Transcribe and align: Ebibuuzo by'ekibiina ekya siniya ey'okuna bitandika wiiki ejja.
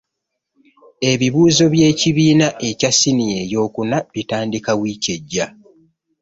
Ebibuuzo 1.11 1.65
by'ekibiina 1.73 2.47
ekya 2.69 2.91
siniya 2.99 3.37
ey'okuna 3.43 3.97
bitandika 4.13 4.71
wiiki 4.79 5.09
ejja. 5.17 5.45